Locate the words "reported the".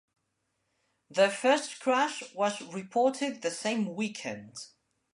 2.73-3.51